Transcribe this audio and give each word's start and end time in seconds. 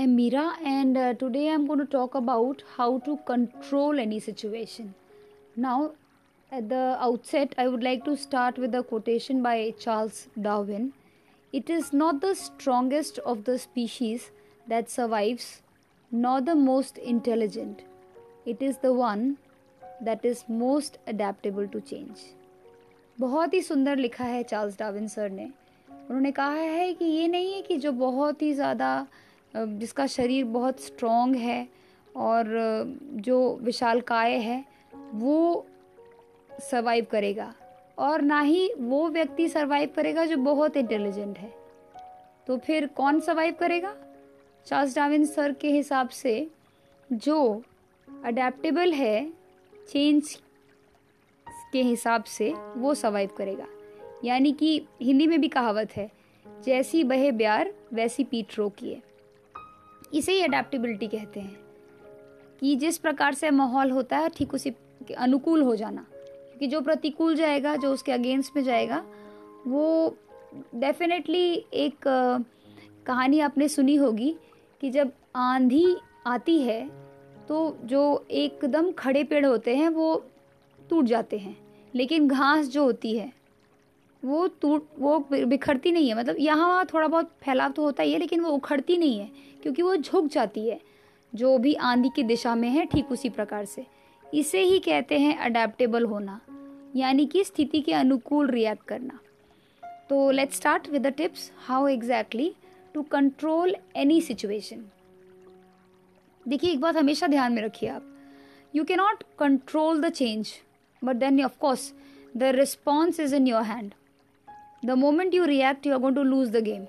I 0.00 0.04
am 0.04 0.10
Meera 0.10 0.42
and 0.60 0.98
today 1.18 1.38
I 1.38 1.54
am 1.54 1.66
going 1.66 1.80
to 1.80 1.86
talk 1.92 2.16
about 2.16 2.62
how 2.66 2.98
to 2.98 3.14
control 3.28 3.98
any 4.00 4.20
situation 4.20 4.90
now 5.58 5.88
at 6.52 6.64
the 6.64 6.72
outset 7.00 7.54
I 7.58 7.66
would 7.66 7.82
like 7.82 8.02
to 8.06 8.14
start 8.14 8.58
with 8.58 8.76
a 8.76 8.80
quotation 8.80 9.42
by 9.42 9.70
Charles 9.70 10.26
Darwin 10.38 10.90
it 11.54 11.70
is 11.70 11.90
not 11.94 12.24
the 12.24 12.32
strongest 12.32 13.20
of 13.20 13.38
the 13.38 13.56
species 13.56 14.20
that 14.68 14.88
survives 14.88 15.62
not 16.14 16.42
the 16.42 16.50
most 16.50 16.98
intelligent 16.98 17.82
it 18.48 18.62
is 18.62 18.76
the 18.82 18.96
one 18.96 19.30
that 20.02 20.26
is 20.26 20.44
most 20.50 20.98
adaptable 21.08 21.66
to 21.66 21.80
change 21.80 22.28
बहुत 23.20 23.54
ही 23.54 23.62
सुंदर 23.62 23.96
लिखा 23.96 24.24
है 24.24 24.42
Charles 24.42 24.78
Darwin 24.78 25.08
sir 25.08 25.30
ने। 25.30 25.44
उन्होंने 25.44 26.32
कहा 26.32 26.50
है 26.50 26.92
कि 26.94 27.04
ये 27.04 27.28
नहीं 27.28 27.54
है 27.54 27.62
कि 27.62 27.76
जो 27.76 27.92
बहुत 27.92 28.42
ही 28.42 28.52
ज़्यादा 28.54 29.06
जिसका 29.56 30.06
शरीर 30.06 30.44
बहुत 30.44 30.80
स्ट्रॉन्ग 30.80 31.36
है 31.36 31.68
और 32.16 32.46
जो 33.12 33.58
विशालकाय 33.62 34.32
है, 34.32 34.64
वो 35.14 35.66
सर्वाइव 36.70 37.06
करेगा। 37.10 37.54
और 37.98 38.22
ना 38.22 38.40
ही 38.40 38.72
वो 38.78 39.08
व्यक्ति 39.08 39.48
सर्वाइव 39.48 39.90
करेगा 39.96 40.24
जो 40.26 40.36
बहुत 40.36 40.76
इंटेलिजेंट 40.76 41.38
है। 41.38 41.54
तो 42.46 42.58
फिर 42.58 42.86
कौन 42.86 43.20
सर्वाइव 43.20 43.54
करेगा? 43.54 43.96
चार्ल्स 44.66 44.96
डाविन 44.96 45.24
सर 45.24 45.52
के 45.52 45.70
हिसाब 45.70 46.08
से 46.08 46.50
जो 47.12 47.62
अडेप्टेबल 48.24 48.92
है 48.92 49.32
चेंज 49.88 50.38
के 51.72 51.82
हिसाब 51.82 52.24
से 52.24 52.54
वो 52.76 52.94
सर्वाइव 52.94 53.30
करेगा। 53.38 53.66
यानी 54.24 54.52
कि 54.52 54.86
हिंदी 55.02 55.26
में 55.26 55.40
भी 55.40 55.48
कहावत 55.48 55.96
है, 55.96 56.10
जैसी 56.64 57.04
बहे 57.04 57.32
ब्यार 57.32 57.74
वैसी 57.92 58.24
पीठ 58.24 58.58
रोकिए। 58.58 59.02
इसे 60.14 60.32
ही 60.32 60.42
अडेप्टेबिलिटी 60.42 61.08
कहते 61.08 61.40
हैं। 61.40 61.60
कि 62.60 62.76
जिस 62.76 62.98
प्रकार 62.98 63.34
से 63.34 63.50
माहौल 63.50 63.90
होता 63.90 64.18
है, 64.18 64.28
ठीक 64.28 64.54
उसी 64.54 64.70
के 65.08 65.14
अनुकूल 65.14 65.62
हो 65.62 65.76
जाना। 65.76 66.06
क्योंकि 66.12 66.66
जो 66.66 66.80
प्रतिकूल 66.80 67.34
जाएगा, 67.34 67.76
जो 67.76 67.92
उसके 67.92 68.12
अगेंस्ट 68.12 68.52
में 68.56 68.64
जाएगा, 68.64 69.04
वो 69.66 70.16
डेफिनेटली 70.74 71.64
एक 71.74 71.96
कहानी 73.06 73.40
आपने 73.40 73.68
सुनी 73.68 73.96
होगी 73.96 74.36
कि 74.80 74.90
जब 74.90 75.12
आंधी 75.36 75.96
आती 76.26 76.58
है 76.58 76.90
तो 77.48 77.78
जो 77.84 78.26
एकदम 78.30 78.92
खड़े 78.92 79.24
पेड़ 79.24 79.46
होते 79.46 79.76
हैं, 79.76 79.88
वो 79.88 80.24
टूट 80.90 81.04
जाते 81.04 81.38
हैं। 81.38 81.56
लेकिन 81.94 82.28
घास 82.28 82.66
जो 82.66 82.84
होती 82.84 83.16
है 83.18 83.32
वो 84.22 84.46
टूट, 84.62 84.86
वो 84.98 85.18
बिखरती 85.30 85.92
नहीं 85.92 86.08
है। 86.08 86.14
मतलब 86.14 86.36
यहाँ 86.38 86.68
वहाँ 86.68 86.84
थोड़ा 86.92 87.06
बहुत 87.06 87.30
फैलाव 87.44 87.72
तो 87.72 87.82
होता 87.82 88.02
ही 88.02 88.12
है, 88.12 88.18
लेकिन 88.18 88.40
वो 88.40 88.50
उखड़ती 88.50 88.96
नहीं 88.96 89.18
है, 89.18 89.30
क्योंकि 89.62 89.82
वो 89.82 89.96
झुक 89.96 90.26
जाती 90.26 90.68
है। 90.68 90.80
जो 91.32 91.56
भी 91.58 91.74
आंधी 91.74 92.10
की 92.16 92.22
दिशा 92.22 92.54
में 92.54 92.68
है, 92.68 92.84
ठीक 92.86 93.12
उसी 93.12 93.28
प्रकार 93.30 93.64
से। 93.64 93.86
इसे 94.24 94.62
ही 94.62 94.78
कहते 94.78 95.18
हैं 95.18 95.36
अडेप्टेबल 95.38 96.04
होना, 96.04 96.40
यानी 96.96 97.26
कि 97.26 97.44
स्थिति 97.44 97.80
के 97.80 97.92
अनुकूल 97.92 98.50
रिएक्ट 98.50 98.86
करना। 98.88 99.18
तो 100.10 100.30
let's 100.30 100.56
start 100.56 100.88
with 100.90 101.06
the 101.06 101.12
tips 101.12 101.50
how 101.66 101.86
exactly 101.88 102.52
to 102.94 103.02
control 103.02 103.74
any 103.96 104.20
situation 104.20 104.84
देखिए, 106.46 106.70
एक 106.72 106.80
बात 106.80 106.96
हमेशा 106.96 107.26
ध्यान 107.26 107.52
में 107.52 107.62
रखिए 107.62 107.88
आप। 107.88 108.02
You 108.74 108.84
can 108.84 108.96
not 108.96 109.22
control 109.38 110.00
the 110.00 110.08
change 110.10 110.52
but 111.02 111.16
then 111.16 111.42
of 111.44 111.58
course 111.58 111.92
the 112.36 112.42
response 112.54 113.20
is 113.20 113.34
in 113.34 113.46
your 113.46 113.62
hand 113.62 113.92
the 114.84 114.90
moment 114.90 115.34
you 115.34 115.44
react 115.44 115.86
you 115.86 115.92
are 115.92 115.98
going 115.98 116.16
to 116.16 116.22
lose 116.22 116.50
the 116.50 116.56
game 116.56 116.82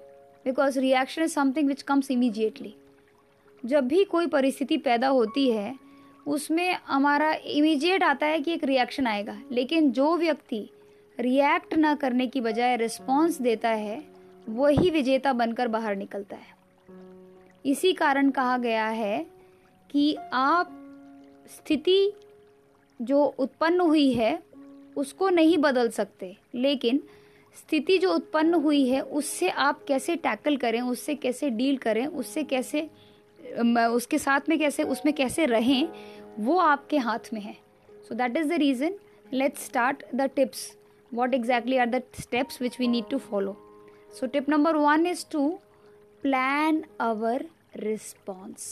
because 0.45 0.80
reaction 0.80 1.23
is 1.23 1.31
something 1.31 1.67
which 1.67 1.81
comes 1.81 2.11
immediately 2.11 2.75
जब 3.66 3.88
भी 3.88 4.03
कोई 4.03 4.28
परिस्थिति 4.28 4.78
पैदा 4.78 5.08
होती 5.08 5.52
है, 5.52 5.75
उसमें 6.28 6.78
हमारा 6.86 7.33
immediate 7.33 8.03
आता 8.03 8.25
है 8.25 8.42
कि 8.42 8.53
एक 8.53 8.64
रिएक्शन 8.64 9.08
आएगा। 9.08 9.42
लेकिन 9.52 9.92
जो 9.92 10.17
व्यक्ति 10.17 10.70
रिएक्ट 11.20 11.73
ना 11.73 11.95
करने 11.95 12.27
की 12.27 12.42
बजाय 12.42 12.77
रिस्पॉन्स 12.77 13.42
देता 13.42 13.70
है, 13.70 14.04
वही 14.49 14.89
विजेता 14.89 15.33
बनकर 15.33 15.67
बाहर 15.67 15.95
निकलता 15.95 16.36
है। 16.36 16.55
इसी 17.66 17.93
कारण 17.93 18.30
कहा 18.30 18.58
गया 18.58 18.87
है 18.87 19.26
कि 19.89 20.17
आप 20.33 20.71
स्थिति 21.49 22.14
जो 23.02 23.26
उत्पन्न 23.26 23.80
हुई 23.80 24.14
है, 24.14 24.43
उसको 24.95 25.30
नहीं 25.30 25.58
बदल 25.58 25.89
सकते। 25.89 26.37
लेकिन 26.55 27.04
स्थिति 27.56 27.98
जो 27.98 28.14
उत्पन्न 28.14 28.54
हुई 28.54 28.86
है, 28.88 29.02
उससे 29.02 29.50
आप 29.50 29.84
कैसे 29.88 30.16
टैकल 30.17 30.58
करें, 30.58 30.82
उससे 30.82 31.16
कैसे 31.16 31.50
डील 31.52 31.78
करें, 31.78 32.06
उससे 32.08 32.44
कैसे 32.44 32.89
उसके 33.88 34.17
साथ 34.17 34.50
में 34.50 34.58
कैसे, 34.60 34.84
उसमें 34.84 35.14
कैसे 35.14 35.45
रहें, 35.45 35.88
वो 36.40 36.58
आपके 36.60 36.98
हाथ 36.98 37.34
में 37.34 37.42
है। 37.42 37.56
So 38.08 38.16
that 38.16 38.38
is 38.38 38.48
the 38.50 38.58
reason 38.60 38.95
let's 39.34 39.66
start 39.66 40.04
the 40.16 40.30
tips 40.36 40.72
what 41.11 41.34
exactly 41.34 41.78
are 41.78 41.90
the 41.90 42.02
steps 42.20 42.61
which 42.61 42.80
we 42.80 42.88
need 42.88 43.10
to 43.10 43.17
follow 43.20 43.56
so 44.20 44.28
tip 44.28 44.50
number 44.50 44.76
one 44.78 45.06
is 45.08 45.26
to 45.32 45.48
plan 46.23 46.84
our 47.02 47.45
response 47.78 48.67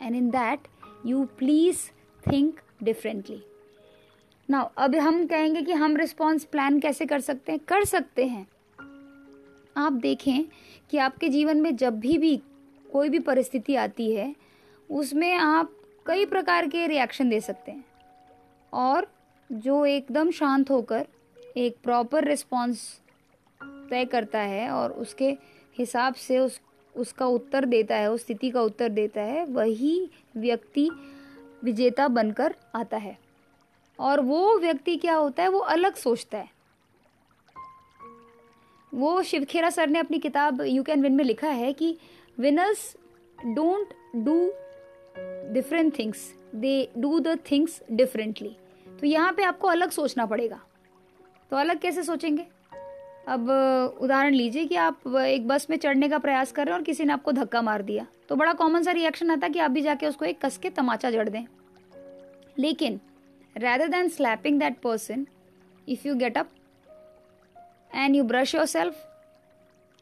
and 0.00 0.16
in 0.16 0.30
that 0.30 0.68
you 1.06 1.24
please 1.38 1.90
think 2.22 2.60
differently 2.82 3.42
ना 4.50 4.60
अब 4.60 4.94
हम 4.94 5.26
कहेंगे 5.26 5.62
कि 5.62 5.72
हम 5.72 5.96
response 5.96 6.44
plan 6.44 6.80
कैसे 6.80 7.06
कर 7.06 7.20
सकते 7.20 7.52
हैं? 7.52 7.60
कर 7.68 7.84
सकते 7.84 8.26
हैं। 8.26 8.46
आप 9.76 9.92
देखें 9.92 10.44
कि 10.90 10.98
आपके 10.98 11.28
जीवन 11.28 11.60
में 11.60 11.76
जब 11.76 12.00
भी 12.00 12.18
भी 12.18 12.42
कोई 12.92 13.08
भी 13.08 13.18
परिस्थिति 13.18 13.74
आती 13.74 14.14
है, 14.14 14.36
उसमें 14.90 15.34
आप 15.34 15.72
कई 16.06 16.26
प्रकार 16.26 16.68
के 16.68 16.86
रिएक्शन 16.86 17.28
दे 17.28 17.40
सकते 17.40 17.72
हैं। 17.72 17.84
और 18.72 19.12
जो 19.52 19.86
एकदम 19.86 20.30
शांत 20.30 20.70
होकर 20.70 21.06
एक 21.56 21.76
प्रॉपर 21.84 22.24
रिस्पॉन्स 22.24 23.00
तय 23.64 24.04
करता 24.04 24.40
है 24.40 24.70
और 24.70 24.92
उसके 24.92 25.30
हिसाब 25.78 26.14
से 26.14 26.38
उस, 26.38 26.60
उसका 26.96 27.26
उत्तर 27.26 27.64
देता 27.64 27.96
है, 27.96 28.12
उस 28.12 28.20
स्थिति 28.20 28.50
का 28.50 28.62
उत्तर 28.62 28.88
देता 28.88 29.22
है, 29.22 29.44
वही 29.44 30.10
व्यक्ति 30.36 30.90
विजेता 31.64 32.08
बनकर 32.08 32.54
आता 32.74 32.96
है। 32.96 33.25
और 33.98 34.20
वो 34.20 34.58
व्यक्ति 34.58 34.96
क्या 34.96 35.14
होता 35.14 35.42
है, 35.42 35.48
वो 35.48 35.58
अलग 35.58 35.94
सोचता 35.94 36.38
है। 36.38 36.50
वो 38.92 39.22
शिवखेरा 39.22 39.70
सर 39.70 39.88
ने 39.88 39.98
अपनी 39.98 40.18
किताब 40.18 40.60
यू 40.62 40.82
कैन 40.82 41.02
विन 41.02 41.12
में 41.12 41.24
लिखा 41.24 41.48
है 41.48 41.72
कि 41.72 41.96
winners 42.38 42.94
don't 43.38 43.94
do 44.16 44.36
different 45.52 45.98
things 45.98 46.32
they 46.54 46.88
do 46.98 47.18
the 47.20 47.38
things 47.50 47.80
differently 47.92 48.56
तो 49.00 49.06
यहाँ 49.06 49.32
पे 49.32 49.42
आपको 49.42 49.68
अलग 49.68 49.90
सोचना 49.90 50.26
पड़ेगा। 50.26 50.60
तो 51.50 51.56
अलग 51.56 51.78
कैसे 51.78 52.02
सोचेंगे? 52.02 52.46
अब 53.28 53.50
उदाहरण 54.00 54.34
लीजिए 54.34 54.64
कि 54.66 54.76
आप 54.76 55.06
एक 55.18 55.46
बस 55.48 55.66
में 55.70 55.76
चढ़ने 55.76 56.08
का 56.08 56.18
प्रयास 56.18 56.52
कर 56.52 56.64
रहे 56.64 56.72
हैं 56.72 56.78
और 56.78 56.84
किसी 56.84 57.04
ने 57.04 57.12
आपको 57.12 57.32
धक्का 57.32 57.62
मार 57.62 57.82
दिया। 57.82 58.06
तो 58.28 58.36
बड़ा 58.36 58.52
कॉमन 58.52 58.82
सा 58.82 58.90
रिएक्शन 58.90 59.30
आता 59.30 59.48
कि 59.48 59.58
आप 59.58 59.70
भी 59.70 59.80
जाके 59.80 60.06
उसको 60.06 60.24
एक 60.24 60.40
कस 60.40 60.58
के 60.58 60.70
तमाचा 60.70 61.10
जड़ 61.10 61.28
दें। 61.28 61.44
लेकिन 62.58 63.00
rather 63.56 63.88
than 63.88 64.10
slapping 64.10 64.58
that 64.58 64.80
person, 64.82 65.26
if 65.88 66.04
you 66.04 66.14
get 66.16 66.36
up 66.36 66.48
and 67.92 68.16
you 68.16 68.24
brush 68.24 68.54
yourself, 68.54 68.94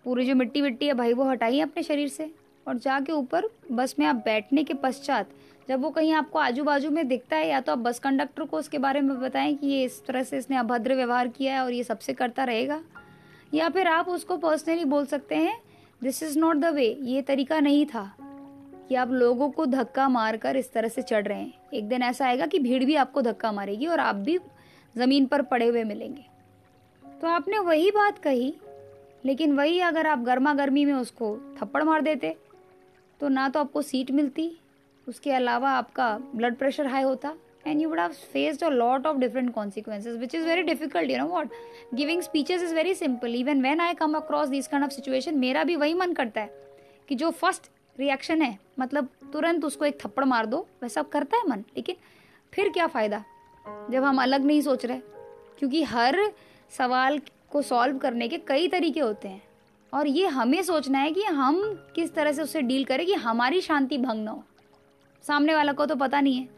पूरी 0.04 0.26
जो 0.26 0.34
मिट्टी 0.34 0.62
मिट्टी 0.62 0.86
है 0.86 0.94
भाई, 0.94 1.12
वो 1.12 1.24
हटाइए 1.24 1.60
अपने 1.60 1.82
शरीर 1.82 2.08
से 2.08 2.30
और 2.66 2.78
जाके 2.78 3.12
ऊपर 3.12 3.48
बस 3.72 3.94
में 3.98 4.06
आप 4.06 4.16
बैठने 4.24 4.64
के 4.64 4.74
पश्चात, 4.74 5.28
जब 5.68 5.80
वो 5.82 5.90
कहीं 5.90 6.12
आपको 6.14 6.38
आजू 6.38 6.64
बाजू 6.64 6.90
में 6.90 7.06
दिखता 7.08 7.36
है 7.36 7.48
या 7.48 7.60
तो 7.60 7.72
आप 7.72 7.78
बस 7.78 7.98
कंडक्टर 7.98 8.44
को 8.44 8.58
उसके 8.58 8.78
बारे 8.78 9.00
में 9.00 9.20
बताएँ 9.20 9.54
कि 9.54 9.66
ये 9.66 9.84
इस 9.84 10.04
तरह 10.06 10.22
से 10.22 10.38
इसने 10.38 10.56
अभद्र 10.56 10.94
व्यवहार 10.94 11.28
किया 11.28 11.54
है 11.54 11.64
और 11.64 11.72
ये 11.72 11.84
सबसे 11.84 12.12
करता 12.12 12.44
रहेगा, 12.44 12.80
या 13.54 13.68
फिर 13.68 13.88
आप 13.88 14.08
उसको 14.08 14.36
पर्सनली 14.36 14.84
बोल 14.84 15.06
सकते 15.06 15.36
हैं 15.36 15.58
this 16.02 16.22
is 16.22 16.38
not 16.38 16.56
the 16.56 16.74
way 16.74 16.86
ये 17.02 17.22
तरीका 17.22 17.60
नहीं 17.60 17.86
था। 17.86 18.10
कि 18.88 18.94
आप 18.94 19.10
लोगों 19.12 19.50
को 19.50 19.66
धक्का 19.66 20.08
मारकर 20.08 20.56
इस 20.56 20.72
तरह 20.72 20.88
से 20.88 21.02
चढ़ 21.02 21.26
रहे 21.26 21.40
हैं। 21.40 21.52
एक 21.74 21.88
दिन 21.88 22.02
ऐसा 22.02 22.26
आएगा 22.26 22.46
कि 22.46 22.58
भीड़ 22.58 22.84
भी 22.84 22.94
आपको 22.96 23.22
धक्का 23.22 23.52
मारेगी 23.52 23.86
और 23.86 24.00
आप 24.00 24.16
भी 24.16 24.38
ज़मीन 24.94 25.26
पर 25.26 25.42
पड़े 25.44 25.66
हुए 25.66 25.84
मिलेंगे। 25.84 26.24
तो 27.04 27.28
आपने 27.28 27.58
वही 27.60 27.90
बात 27.90 28.18
कही, 28.18 28.54
लेकिन 29.24 29.52
वही 29.52 29.78
अगर 29.82 30.06
आप 30.06 30.18
गर्मा 30.22 30.54
गर्मी 30.54 30.84
में 30.84 30.92
उसको 30.94 31.36
थप्पड़ 31.58 31.82
मार 31.82 32.02
देते 32.02 32.36
तो 33.20 33.28
ना 33.28 33.48
तो 33.48 33.60
आपको 33.60 33.82
सीट 33.82 34.10
मिलती, 34.10 34.50
उसके 35.06 35.32
अलावा 35.32 35.70
आपका 35.70 36.16
ब्लड 36.34 36.56
प्रेशर 36.56 36.86
हाई 36.86 37.02
होता 37.02 37.34
and 37.66 37.80
you 37.80 37.88
would 37.88 37.98
have 38.00 38.12
faced 38.32 38.64
a 38.64 38.68
lot 38.70 39.06
of 39.06 39.18
different 39.18 39.52
consequences 39.54 40.16
which 40.18 40.34
is 40.34 40.46
very 40.46 40.62
difficult 40.62 41.10
you 41.10 41.18
know 41.18 41.26
what 41.26 41.50
giving 41.94 42.22
speeches 42.22 42.62
is 42.62 42.74
very 42.74 42.94
simple 42.94 43.34
even 43.34 43.62
when 43.62 43.80
I 43.80 43.94
come 43.94 44.14
across 44.14 44.48
this 44.48 44.68
kind 44.68 44.84
of 44.84 44.92
situation 44.92 45.38
मेरा 45.38 45.64
भी 45.64 45.76
वही 45.76 45.94
मन 45.94 46.12
करता 46.12 46.40
है 46.40 46.62
कि 47.08 47.14
जो 47.14 47.30
first 47.32 47.70
reaction 47.98 48.42
है। 48.42 48.58
मतलब 48.80 49.08
तुरंत 49.32 49.64
उसको 49.64 49.84
एक 49.84 49.98
थप्पड़ 50.00 50.24
मार 50.24 50.46
दो, 50.46 50.66
वैसा 50.82 51.02
करता 51.02 51.36
है 51.36 51.48
मन 51.48 51.64
लेकिन 51.76 51.96
फिर 52.52 52.68
क्या 52.68 52.86
फ़ायदा? 52.86 53.24
जब 53.90 54.04
हम 54.04 54.22
अलग 54.22 54.44
नहीं 54.44 54.60
सोच 54.60 54.84
रहे, 54.86 54.98
क्योंकि 55.58 55.82
हर 55.82 56.18
सवाल 56.70 57.20
को 57.50 57.62
सॉल्व 57.62 57.98
करने 57.98 58.28
के 58.28 58.38
कई 58.38 58.68
तरीके 58.68 59.00
होते 59.00 59.28
हैं। 59.28 59.42
और 59.92 60.06
ये 60.06 60.26
हमें 60.26 60.62
सोचना 60.62 60.98
है 60.98 61.10
कि 61.12 61.22
हम 61.22 61.62
किस 61.94 62.14
तरह 62.14 62.32
से 62.32 62.42
उससे 62.42 62.62
डील 62.62 62.84
करें 62.84 63.06
कि 63.06 63.14
हमारी 63.14 63.60
शांति 63.60 63.98
भंग 63.98 64.24
ना 64.24 64.30
हो। 64.30 64.44
सामने 65.24 65.54
वाला 65.54 65.72
को 65.72 65.86
तो 65.86 65.96
पता 65.96 66.20
नहीं 66.20 66.36
है। 66.36 66.48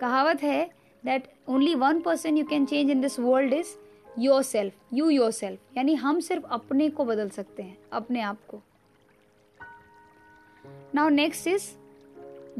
कहावत 0.00 0.42
है 0.42 0.64
that 1.04 1.28
only 1.48 1.74
one 1.74 2.00
person 2.00 2.36
you 2.38 2.44
can 2.44 2.66
change 2.66 2.90
in 2.90 3.00
this 3.00 3.18
world 3.20 3.52
is 3.52 3.74
yourself 4.42 4.74
you 4.94 5.08
yourself 5.30 5.76
यानी 5.76 5.94
हम 5.94 6.20
सिर्फ़ 6.20 6.44
अपने 6.44 6.88
को 6.90 7.04
बदल 7.04 7.28
सकते 7.28 7.62
हैं, 7.62 7.76
अपने 7.92 8.20
आप 8.20 8.38
को। 8.48 8.62
Now 10.94 11.08
next 11.08 11.46
is 11.46 11.64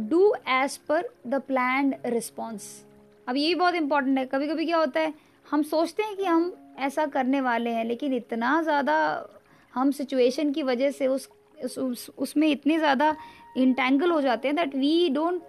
do 0.01 0.35
as 0.49 0.77
per 0.89 1.09
the 1.27 1.41
plan 1.41 1.95
response 2.07 2.65
अब 3.29 3.37
ये 3.37 3.49
भी 3.49 3.55
बहुत 3.55 3.75
इंपॉर्टेंट 3.75 4.19
है। 4.19 4.25
कभी 4.27 4.49
कभी 4.49 4.67
क्या 4.67 4.77
होता 4.77 5.01
है 5.01 5.13
हम 5.47 5.63
सोचते 5.63 6.03
हैं 6.03 6.17
कि 6.17 6.25
हम 6.25 6.53
ऐसा 6.79 7.07
करने 7.07 7.41
वाले 7.41 7.71
हैं 7.71 7.85
लेकिन 7.85 8.15
इतना 8.15 8.61
ज़्यादा 8.63 8.97
हम 9.75 9.91
सिचुएशन 9.91 10.53
की 10.53 10.63
वजह 10.63 10.91
से 10.91 11.07
उस 11.07 11.29
उस, 11.65 11.79
उस 11.79 12.11
उसमें 12.19 12.49
इतने 12.49 12.79
ज़्यादा 12.79 13.15
इंटेंगल 13.57 14.11
हो 14.11 14.21
जाते 14.21 14.49
हैं 14.49 14.57
that 14.57 14.75
we 14.75 15.09
don't 15.09 15.43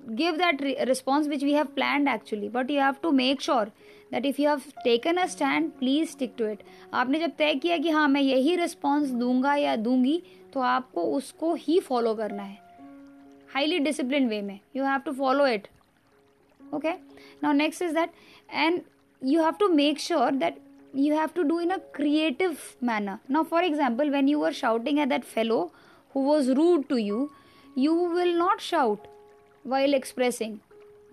give 0.00 0.36
that 0.36 0.62
response 0.88 1.28
which 1.28 1.44
we 1.44 1.52
have 1.52 1.66
plan 1.74 2.08
actually 2.08 2.48
but 2.48 2.70
you 2.70 2.80
have 2.80 2.94
to 3.02 3.10
make 3.12 3.42
sure 3.42 3.70
that 4.14 4.26
if 4.26 4.40
you 4.40 4.48
have 4.48 4.60
taken 4.84 5.16
a 5.16 5.26
stand 5.26 5.70
please 5.78 6.10
stick 6.10 6.34
to 6.38 6.46
it 6.46 6.62
आपने 6.94 7.18
जब 7.18 7.30
तय 7.38 7.54
किया 7.54 7.78
कि 7.78 7.90
हाँ 7.90 8.06
मैं 8.08 8.20
यही 8.20 8.54
रिस्पॉन्स 8.56 9.08
दूँगा 9.10 9.54
या 9.54 9.74
दूँगी 9.76 10.22
तो 10.52 10.60
आपको 10.60 11.02
उसको 11.12 11.54
ही 11.54 11.78
फॉलो 11.80 12.14
करना 12.14 12.42
है। 12.42 12.58
हाईली 13.54 13.78
डिसिप्लिन 13.78 14.28
वे 14.28 14.40
में। 14.42 14.58
You 14.76 14.84
have 14.84 15.00
to 15.04 15.12
follow 15.12 15.46
it 15.46 15.66
okay 16.60 16.92
now 17.42 17.52
next 17.52 17.82
is 17.82 17.94
that 17.94 18.10
and 18.52 18.80
you 19.22 19.42
have 19.42 19.54
to 19.60 19.68
make 19.68 20.00
sure 20.00 20.30
that 20.34 20.62
you 20.96 21.14
have 21.14 21.30
to 21.36 21.42
do 21.42 21.60
in 21.60 21.70
a 21.70 21.76
creative 21.94 22.56
manner 22.84 23.18
now 23.30 23.42
for 23.50 23.64
example 23.64 24.10
when 24.10 24.28
you 24.28 24.42
are 24.44 24.52
shouting 24.52 24.98
at 24.98 25.08
that 25.08 25.24
fellow 25.24 25.60
who 26.14 26.22
was 26.22 26.52
rude 26.52 26.86
to 26.88 26.96
you 26.96 27.28
you 27.78 28.06
will 28.08 28.36
not 28.38 28.60
shout 28.62 29.06
while 29.64 29.94
expressing 29.94 30.58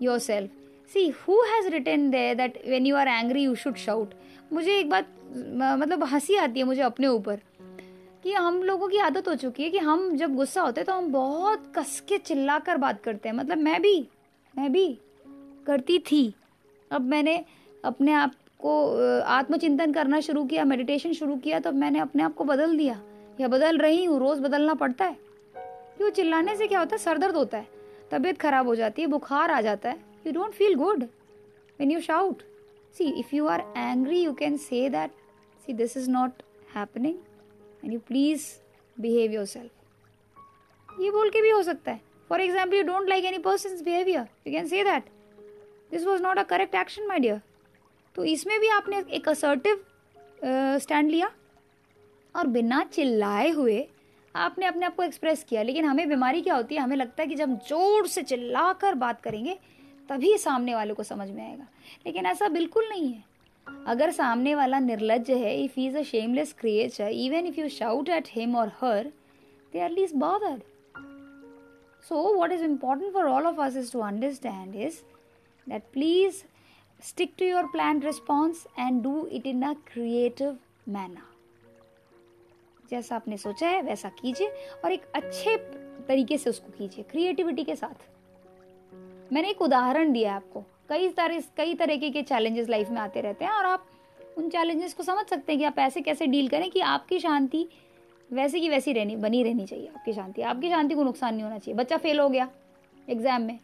yourself 0.18 0.61
See, 0.92 1.08
who 1.18 1.36
has 1.48 1.68
written 1.68 2.10
there 2.10 2.36
that 2.36 2.62
when 2.68 2.86
you 2.86 2.96
are 2.96 3.08
angry 3.08 3.42
you 3.42 3.54
should 3.54 3.76
shout 3.76 4.14
मुझे 4.52 4.78
एक 4.78 4.90
बात 4.90 5.08
मतलब 5.56 6.02
हँसी 6.04 6.36
आती 6.36 6.60
है 6.60 6.66
मुझे 6.66 6.82
अपने 6.82 7.06
ऊपर 7.06 7.40
कि 8.24 8.32
हम 8.32 8.62
लोगों 8.62 8.88
की 8.88 8.98
आदत 8.98 9.28
हो 9.28 9.34
चुकी 9.34 9.62
है 9.62 9.70
कि 9.70 9.78
हम 9.78 10.16
जब 10.16 10.34
गुस्सा 10.36 10.62
होते 10.62 10.80
हैं 10.80 10.86
तो 10.86 10.92
हम 10.92 11.12
बहुत 11.12 11.72
कस 11.76 12.00
के 12.08 12.18
चिल्ला 12.18 12.58
कर 12.58 12.76
बात 12.76 13.00
करते 13.02 13.28
हैं। 13.28 13.36
मतलब 13.36 13.58
मैं 13.58 13.80
भी 13.82 14.08
मैं 14.54 14.72
भी 14.72 14.98
करती 15.66 15.98
थी। 15.98 16.34
अब 16.90 17.00
मैंने 17.00 17.44
अपने 17.84 18.12
आप 18.12 18.34
को 18.58 18.74
आत्मचिंतन 19.20 19.92
करना 19.92 20.20
शुरू 20.20 20.44
किया 20.44 20.64
मेडिटेशन 20.64 21.12
शुरू 21.12 21.36
किया 21.36 21.60
तो 21.60 21.72
मैंने 21.72 21.98
अपने 21.98 22.22
आप 22.22 22.34
को 22.34 22.44
बदल 22.44 22.76
दिया। 22.78 23.00
या 23.40 23.48
बदल 23.48 23.78
रही 23.78 24.04
हूँ 24.04 24.18
रोज़ 24.20 24.40
बदलना 24.40 24.74
पड़ता 24.74 25.04
है। 25.04 25.16
क्यों? 25.56 26.10
चिल्लाने 26.10 26.56
से 26.56 26.66
क्या 26.66 26.78
होता 26.78 26.96
है? 26.96 27.02
सर 27.02 27.18
दर्द 27.18 27.36
होता 27.36 27.58
है। 27.58 27.66
तबीयत 28.10 28.40
खराब 28.40 28.66
हो 28.66 28.74
जाती 28.74 29.02
है 29.02 29.08
बुखार 29.08 29.50
आ 29.50 29.60
जाता 29.60 29.90
है। 29.90 30.11
You 30.26 30.32
don't 30.32 30.52
feel 30.54 30.74
good 30.74 31.02
when 31.80 31.90
you 31.90 32.00
shout 32.00 32.42
see 32.94 33.08
if 33.20 33.34
you 33.36 33.46
are 33.46 33.60
angry 33.76 34.22
you 34.22 34.32
can 34.34 34.56
say 34.56 34.88
that 34.90 35.10
see 35.66 35.72
this 35.72 35.96
is 35.96 36.10
not 36.10 36.42
happening 36.74 37.14
and 37.84 37.92
you 37.92 37.98
please 38.08 38.46
behave 38.96 39.32
yourself 39.46 41.00
ये 41.00 41.10
बोल 41.10 41.30
के 41.30 41.42
भी 41.42 41.50
हो 41.50 41.62
सकता 41.62 41.92
है। 41.92 42.00
For 42.30 42.40
example 42.40 42.76
you 42.76 42.82
don't 42.82 43.08
like 43.08 43.24
any 43.24 43.38
person 43.38 43.82
behaviour 43.84 44.26
you 44.46 44.52
can 44.52 44.66
say 44.68 44.84
that 44.84 45.04
this 45.90 46.06
was 46.06 46.22
not 46.22 46.38
a 46.38 46.42
correct 46.50 46.74
action 46.74 47.06
my 47.06 47.18
dear 47.18 47.40
तो 48.16 48.24
इसमें 48.24 48.58
भी 48.60 48.68
आपने 48.70 49.02
एक 49.10 49.28
असर्टिव 49.28 49.84
स्टैंड 50.44 51.06
uh, 51.06 51.12
लिया 51.12 51.30
और 52.34 52.46
बिना 52.46 52.82
चिल्लाए 52.84 53.50
हुए 53.50 53.86
आपने 54.34 54.66
अपने 54.66 54.86
आप 54.86 54.94
को 54.96 55.02
एक्सप्रेस 55.02 55.44
किया। 55.48 55.62
लेकिन 55.62 55.84
हमें 55.84 56.08
बीमारी 56.08 56.40
क्या 56.42 56.54
होती 56.54 56.74
है? 56.74 56.80
हमें 56.80 56.96
लगता 56.96 57.22
है 57.22 57.28
कि 57.28 57.34
जब 57.34 57.54
ज़ोर 57.68 58.06
से 58.06 58.22
चिल्ला 58.22 58.72
कर 58.72 58.94
बात 58.94 59.20
करेंगे 59.20 59.58
तभी 60.12 60.38
सामने 60.38 60.74
वाले 60.74 60.94
को 60.94 61.02
समझ 61.02 61.30
में 61.30 61.48
आएगा। 61.48 61.66
लेकिन 62.06 62.26
ऐसा 62.26 62.48
बिल्कुल 62.48 62.88
नहीं 62.88 63.12
है। 63.12 63.24
अगर 63.86 64.10
सामने 64.10 64.54
वाला 64.54 64.78
निर्लज 64.78 65.30
है 65.30 65.64
if 65.64 65.80
is 65.80 65.96
a 65.98 66.02
shameless 66.02 66.52
creature 66.52 67.08
even 67.08 67.46
if 67.46 67.60
you 67.60 67.68
shout 67.68 68.08
at 68.08 68.28
him 68.28 68.56
और 68.56 68.68
her 68.68 69.04
they 69.72 69.80
are 69.80 69.90
least 69.90 70.12
bothered 70.14 70.62
so 72.08 72.34
what 72.34 72.52
is 72.52 72.64
important 72.64 73.12
for 73.12 73.24
all 73.24 73.46
of 73.46 73.56
us 73.56 73.76
is 73.84 73.90
to 73.94 74.02
understand 74.02 74.76
is 74.88 74.94
that 75.70 75.80
please 75.96 76.44
stick 77.08 77.36
to 77.36 77.50
your 77.52 77.64
planned 77.76 78.04
response 78.04 78.62
and 78.80 79.02
do 79.06 79.16
it 79.38 79.46
in 79.54 79.64
a 79.64 79.74
creative 79.90 80.54
manner. 80.88 81.26
जैसा 82.90 83.16
आपने 83.16 83.36
सोचा 83.36 83.68
है, 83.68 83.82
वैसा 83.82 84.08
कीजिए 84.08 84.48
और 84.84 84.92
एक 84.92 85.02
अच्छे 85.14 85.56
तरीके 86.08 86.38
से 86.38 86.50
उसको 86.50 86.78
कीजिए 86.78 87.04
क्रिएटिविटी 87.10 87.64
के 87.64 87.76
साथ। 87.76 88.11
मैंने 89.32 89.50
एक 89.50 89.62
उदाहरण 89.62 90.12
दिया 90.12 90.34
आपको। 90.34 90.64
कई 90.88 91.08
तरह 91.08 91.40
कई 91.56 91.74
तरीके 91.74 92.10
के 92.10 92.22
चैलेंजेस 92.22 92.68
लाइफ 92.68 92.90
में 92.90 93.00
आते 93.00 93.20
रहते 93.20 93.44
हैं 93.44 93.52
और 93.52 93.66
आप 93.66 93.86
उन 94.38 94.48
चैलेंजेस 94.48 94.94
को 94.94 95.02
समझ 95.02 95.26
सकते 95.26 95.52
हैं 95.52 95.58
कि 95.58 95.64
आप 95.64 95.78
ऐसे 95.78 96.00
कैसे 96.00 96.26
डील 96.26 96.48
करें 96.48 96.70
कि 96.70 96.80
आपकी 96.80 97.18
शांति 97.18 97.66
वैसे 98.30 98.60
की 98.60 98.68
वैसी 98.68 98.92
रहनी, 98.92 99.16
बनी 99.16 99.42
रहनी 99.42 99.66
चाहिए 99.66 99.88
आपकी 99.88 100.12
शांति। 100.12 100.42
आपकी 100.42 100.68
शांति 100.70 100.94
को 100.94 101.02
नुकसान 101.02 101.34
नहीं 101.34 101.44
होना 101.44 101.58
चाहिए। 101.58 101.78
बच्चा 101.78 101.96
फेल 101.96 102.20
हो 102.20 102.28
गया 102.28 102.48
एग्ज़ाम 103.08 103.42
में। 103.42 103.58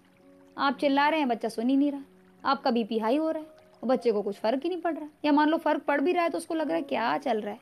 आप 0.56 0.78
चिल्ला 0.80 1.08
रहे 1.08 1.20
हैं, 1.20 1.28
बच्चा 1.28 1.48
सुन 1.48 1.68
ही 1.68 1.76
नहीं 1.76 1.90
रहा। 1.92 2.02
आपका 2.44 2.70
बीपी 2.70 2.98
हाई 2.98 3.16
हो 3.16 3.30
रहा 3.30 3.42
है 3.42 3.48
और 3.82 3.88
बच्चे 3.88 4.12
को 4.12 4.22
कुछ 4.22 4.36
फ़र्क 4.36 4.62
ही 4.62 4.68
नहीं 4.68 4.80
पड़ 4.80 4.94
रहा। 4.94 5.08
या 5.24 5.32
मान 5.32 5.48
लो 5.48 5.56
फ़र्क 5.58 5.82
पड़ 5.82 6.00
भी 6.00 6.12
रहा 6.12 6.24
है 6.24 6.30
तो 6.30 6.38
उसको 6.38 6.54
लग 6.54 6.68
रहा 6.68 6.76
है, 6.76 6.82
क्या 6.82 7.16
चल 7.18 7.40
रहा 7.40 7.52
है? 7.52 7.60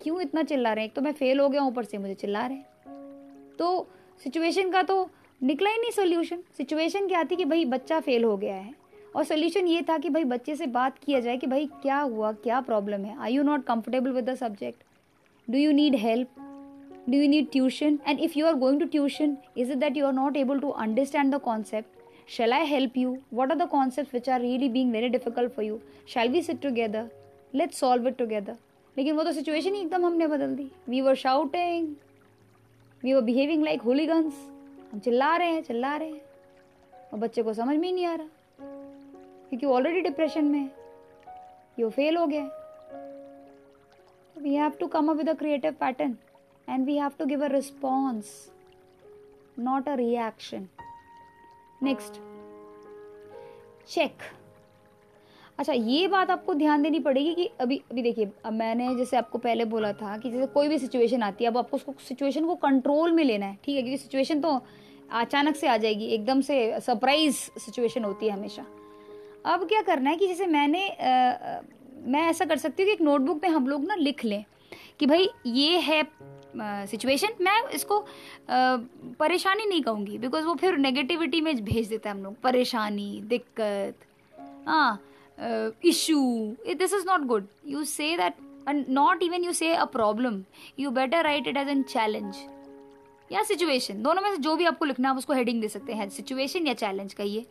क्यों 0.00 0.20
इतना 0.20 0.42
चिल्ला 0.42 0.72
रहे 0.72 0.84
हैं? 0.84 0.90
एक 0.90 0.96
तो 0.96 1.02
मैं 1.02 1.12
फेल 1.12 1.40
हो 1.40 1.48
गया 1.48 1.62
ऊपर 1.62 1.84
से 1.84 1.98
मुझे 1.98 2.14
चिल्ला 2.14 2.46
रहे 2.46 2.56
हैं। 2.56 3.56
तो 3.58 3.86
सिचुएशन 4.24 4.70
का 4.70 4.82
तो 4.82 5.08
निकला 5.42 5.70
ही 5.70 5.76
नहीं 5.76 5.90
सोल्यूशन 5.90 6.38
सिचुएशन 6.56 7.06
क्या 7.08 7.24
थी 7.24 7.36
कि 7.36 7.44
भाई 7.44 7.64
बच्चा 7.64 8.00
फेल 8.00 8.24
हो 8.24 8.36
गया 8.36 8.54
है? 8.54 8.74
और 9.16 9.24
सोल्यूशन 9.24 9.66
ये 9.66 9.82
था 9.82 9.98
कि 9.98 10.10
भाई 10.10 10.24
बच्चे 10.24 10.56
से 10.56 10.66
बात 10.66 10.98
किया 10.98 11.20
जाए 11.20 11.36
कि 11.36 11.46
भाई 11.46 11.66
क्या 11.82 11.98
हुआ, 11.98 12.32
क्या 12.32 12.60
प्रॉब्लम 12.60 13.04
है? 13.04 13.18
I 13.18 13.34
you 13.34 13.42
not 13.42 13.64
comfortable 13.64 14.10
with 14.10 14.30
the 14.30 14.34
subject 14.34 14.82
do 15.50 15.58
you 15.58 15.72
need 15.72 15.94
help 15.94 16.28
do 17.10 17.18
you 17.18 17.28
need 17.28 17.50
tuition 17.50 17.98
and 18.08 18.20
if 18.20 18.38
you 18.38 18.46
are 18.46 18.54
going 18.54 18.80
to 18.80 18.86
tuition 18.86 19.36
is 19.56 19.72
it 19.72 19.78
that 19.78 19.96
you 19.96 20.06
are 20.06 20.12
not 20.12 20.36
able 20.36 20.60
to 20.60 20.68
understand 20.68 21.34
the 21.34 21.38
concept 21.38 22.30
shall 22.30 22.52
I 22.52 22.66
help 22.66 22.96
you 22.96 23.18
what 23.34 23.50
are 23.50 23.58
the 23.58 23.68
concept 23.68 24.14
which 24.14 24.28
are 24.28 24.40
really 24.40 24.68
being 24.68 24.92
very 24.92 25.08
difficult 25.08 25.52
for 25.52 25.64
you 25.64 25.80
Shall 26.14 26.28
we 26.28 26.42
sit 26.42 26.58
together? 26.66 27.04
Let 27.54 27.72
solve 27.72 28.08
it 28.08 28.16
together. 28.22 28.54
लेकिन 28.98 29.16
वो 29.16 29.24
तो 29.24 29.32
situation 29.32 29.74
ही 29.74 29.80
एकदम 29.80 30.06
हमने 30.06 30.26
बदल 30.26 30.54
दी। 30.54 30.70
We 30.88 31.00
were 31.00 31.14
shouting 31.14 31.94
we 33.04 33.12
were 33.12 33.20
behaving 33.20 33.64
like 33.64 33.82
hooligans 33.82 34.34
हम 34.92 34.98
चिल्ला 34.98 35.36
रहे 35.36 35.50
हैं, 35.50 35.62
चिल्ला 35.62 35.96
रहे 35.96 36.10
हैं। 36.10 36.20
और 37.12 37.18
बच्चे 37.18 37.42
को 37.42 37.52
समझ 37.52 37.76
में 37.76 37.88
ही 37.88 37.94
नहीं 37.94 38.06
आ 38.06 38.14
रहा। 38.14 38.28
क्योंकि 39.48 39.66
ऑलरेडी 39.66 40.00
डिप्रेशन 40.00 40.44
में 40.44 40.58
है। 40.58 40.70
ये 41.78 41.88
फेल 41.90 42.16
हो 42.16 42.26
गया 42.26 42.44
we 44.36 44.54
have 44.54 44.70
to 44.70 44.86
come 44.86 45.10
up 45.10 45.16
with 45.16 45.28
a 45.28 45.34
creative 45.34 45.72
pattern 45.72 46.16
and 46.68 46.84
we 46.86 46.96
have 46.96 47.12
to 47.18 47.26
give 47.26 47.44
a 47.44 47.48
response 47.48 48.50
not 49.58 49.88
a 49.88 49.94
reaction 49.94 50.66
next 51.82 52.20
check 53.88 54.22
अच्छा 55.58 55.72
ये 55.72 56.08
बात 56.08 56.30
आपको 56.30 56.54
ध्यान 56.54 56.82
देनी 56.82 56.98
पड़ेगी 57.00 57.34
कि 57.34 57.46
अभी 57.60 57.76
अभी 57.90 58.02
देखिए, 58.02 58.30
अब 58.44 58.52
मैंने 58.52 58.94
जैसे 58.94 59.16
आपको 59.16 59.38
पहले 59.38 59.64
बोला 59.64 59.92
था 59.92 60.16
कि 60.18 60.30
जैसे 60.30 60.46
कोई 60.46 60.68
भी 60.68 60.78
सिचुएशन 60.78 61.22
आती 61.22 61.44
है, 61.44 61.50
अब 61.50 61.58
आपको 61.58 61.76
उसको 61.76 61.92
सिचुएशन 61.98 62.46
को 62.46 62.54
कंट्रोल 62.54 63.12
में 63.12 63.22
लेना 63.24 63.46
है। 63.46 63.58
ठीक 63.64 63.76
है, 63.76 63.82
क्योंकि 63.82 64.02
सिचुएशन 64.02 64.40
तो 64.40 64.60
अचानक 65.10 65.56
से 65.56 65.68
आ 65.68 65.76
जाएगी 65.76 66.06
एकदम 66.14 66.40
से 66.40 66.58
सरप्राइज़ 66.80 67.36
सिचुएशन 67.60 68.04
होती 68.04 68.26
है 68.26 68.32
हमेशा। 68.32 68.64
अब 69.52 69.66
क्या 69.68 69.82
करना 69.82 70.10
है 70.10 70.16
कि 70.16 70.26
जैसे 70.26 70.46
मैंने 70.46 70.88
आ, 70.88 71.60
मैं 72.06 72.22
ऐसा 72.30 72.44
कर 72.44 72.56
सकती 72.56 72.82
हूँ 72.82 72.86
कि 72.86 72.92
एक 72.92 73.00
नोटबुक 73.02 73.42
में 73.42 73.50
हम 73.50 73.66
लोग 73.68 73.84
ना 73.86 73.94
लिख 73.94 74.24
लें 74.24 74.44
कि 74.98 75.06
भाई 75.06 75.28
ये 75.46 75.78
है 75.80 76.02
सिचुएशन 76.86 77.44
मैं 77.44 77.60
इसको 77.74 78.04
परेशानी 78.50 79.64
नहीं 79.66 79.82
कहूँगी 79.82 80.18
बिकॉज़ 80.18 80.44
वो 80.44 80.54
फिर 80.54 80.76
नेगेटिविटी 80.78 81.40
में 81.40 81.54
भेज 81.64 81.88
देता 81.88 82.10
है 82.10 82.16
हम 82.16 82.22
लोग। 82.22 82.40
परेशानी 82.42 83.20
दिक्कत 83.24 84.04
हाँ 84.66 85.00
issue 85.84 86.20
this 86.68 86.94
is 86.94 87.06
not 87.06 87.26
good 87.26 87.46
you 87.66 87.84
say 87.84 88.16
that 88.16 88.34
not 88.88 89.22
even 89.22 89.44
you 89.44 89.52
say 89.52 89.74
a 89.74 89.84
problem 89.84 90.42
you 90.78 90.90
better 90.90 91.24
write 91.24 91.48
it 91.48 91.56
as 91.56 91.68
an 91.68 91.82
challenge 91.82 92.36
या 93.32 93.42
सिचुएशन 93.42 94.02
दोनों 94.02 94.22
में 94.22 94.30
से 94.30 94.36
जो 94.36 94.56
भी 94.56 94.64
आपको 94.64 94.84
लिखना 94.84 95.08
है, 95.08 95.12
आप 95.12 95.18
उसको 95.18 95.32
हेडिंग 95.32 95.60
दे 95.60 95.68
सकते 95.68 95.92
हैं 95.92 96.08
सिचुएशन 96.08 96.66
या 96.66 96.74
चैलेंज 96.74 97.14
कहिए। 97.14 97.46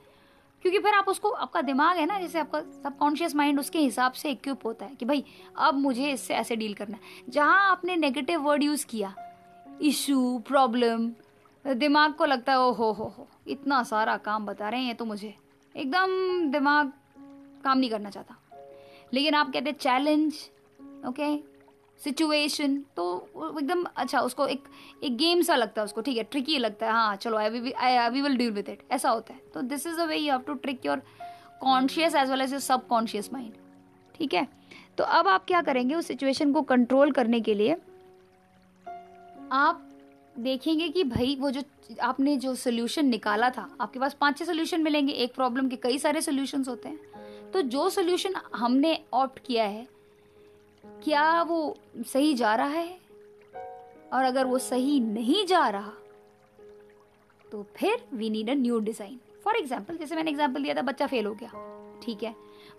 क्योंकि 0.61 0.79
फिर 0.79 0.93
आप 0.93 1.09
उसको, 1.09 1.29
आपका 1.29 1.61
दिमाग 1.61 1.97
है 1.97 2.05
ना, 2.05 2.19
जैसे 2.19 2.39
आपका 2.39 2.61
सबकॉन्शियस 2.61 3.35
माइंड 3.35 3.59
उसके 3.59 3.79
हिसाब 3.79 4.11
से 4.11 4.29
इक्विप 4.29 4.65
होता 4.65 4.85
है 4.85 4.95
कि 4.95 5.05
भाई, 5.05 5.23
अब 5.57 5.73
मुझे 5.73 6.11
इससे 6.11 6.33
ऐसे 6.33 6.55
डील 6.55 6.73
करना 6.73 6.95
है। 6.95 7.01
जहाँ 7.29 7.71
आपने 7.71 7.95
नेगेटिव 7.95 8.41
वर्ड 8.41 8.63
यूज़ 8.63 8.85
किया 8.85 9.15
इशू 9.81 10.43
प्रॉब्लम 10.47 11.11
दिमाग 11.73 12.13
को 12.13 12.25
लगता 12.25 12.51
है 12.51 12.59
ओ 12.59 12.71
हो 12.71 12.91
हो 12.91 13.05
हो 13.05 13.27
इतना 13.47 13.83
सारा 13.83 14.17
काम 14.17 14.45
बता 14.45 14.69
रहे 14.69 14.81
हैं 14.81 14.95
तो 14.95 15.05
मुझे। 15.05 15.33
एकदम 15.75 16.07
दिमाग 16.51 16.91
काम 17.63 17.77
नहीं 17.77 17.89
करना 17.89 18.09
चाहता। 18.09 18.35
लेकिन 19.13 19.33
आप 19.33 19.51
कहते 19.53 19.71
चैलेंज 19.71 20.33
ओके 21.07 21.54
सिचुएशन 22.05 22.77
तो 22.95 23.05
एकदम 23.59 23.83
अच्छा 23.95 24.19
उसको 24.21 24.47
एक 24.47 24.63
एक 25.03 25.17
गेम 25.17 25.41
सा 25.41 25.55
लगता 25.55 25.81
है 25.81 25.85
उसको, 25.85 26.01
ठीक 26.01 26.17
है 26.17 26.23
ट्रिकी 26.23 26.57
लगता 26.57 26.85
है 26.85 26.91
हाँ 26.91 27.15
चलो 27.17 27.37
I 27.37 27.49
we 27.49 28.21
will 28.21 28.37
deal 28.37 28.51
with 28.51 28.69
it 28.69 28.83
ऐसा 28.91 29.09
होता 29.09 29.33
है। 29.33 29.39
तो 29.53 29.61
this 29.63 29.87
is 29.87 29.99
a 29.99 30.05
way 30.05 30.17
you 30.17 30.31
have 30.31 30.41
to 30.47 30.53
trick 30.55 30.85
your 30.85 31.01
conscious 31.61 32.15
as 32.15 32.29
well 32.29 32.41
as 32.41 32.51
your 32.51 32.61
subconscious 32.87 33.33
mind 33.33 33.53
ठीक 34.15 34.33
है? 34.33 34.47
तो 34.97 35.03
अब 35.03 35.27
आप 35.27 35.45
क्या 35.45 35.61
करेंगे, 35.61 35.95
उस 35.95 36.07
सिचुएशन 36.07 36.51
को 36.53 36.61
कंट्रोल 36.63 37.11
करने 37.11 37.39
के 37.41 37.53
लिए, 37.53 37.75
आप 39.51 39.81
देखेंगे 40.35 40.87
कि 40.89 41.03
भाई, 41.03 41.35
वो 41.39 41.49
जो, 41.51 41.61
आपने 42.01 42.35
जो 42.37 42.53
सोल्यूशन 42.55 43.05
निकाला 43.05 43.49
था, 43.49 43.67
आपके 43.81 43.99
पास 43.99 44.13
पाँच 44.13 44.37
छह 44.37 44.45
सोल्यूशन 44.45 44.81
मिलेंगे, 44.81 45.13
एक 45.13 45.33
प्रॉब्लम 45.35 45.67
के 45.69 45.75
कई 45.77 45.97
सारे 45.99 46.21
सोल्यूशन 46.21 46.63
होते 46.67 46.89
हैं। 46.89 47.51
तो 47.53 47.61
जो 47.63 47.89
सोल्यूशन 47.89 48.35
हमने 48.55 48.97
ऑप्ट 49.13 49.39
किया 49.39 49.63
है 49.65 49.85
क्या 51.03 51.41
वो 51.41 51.75
सही 52.03 52.33
जा 52.33 52.55
रहा 52.55 52.67
है? 52.67 52.97
और 54.13 54.23
अगर 54.23 54.45
वो 54.45 54.57
सही 54.59 54.99
नहीं 54.99 55.45
जा 55.45 55.67
रहा 55.69 55.91
तो 57.45 57.65
फिर 57.75 58.05
we 58.13 58.29
need 58.29 58.49
a 58.49 58.53
new 58.53 58.79
design 58.79 59.19
for 59.43 59.55
example 59.55 59.97
जैसे 59.97 60.15
मैंने 60.15 60.31
एग्ज़ाम्पल 60.31 60.63
दिया 60.63 60.75
था, 60.75 60.81
बच्चा 60.81 61.07
फेल 61.07 61.25
हो 61.25 61.33
गया। 61.33 61.51
ठीक 62.03 62.23
है? 62.23 62.33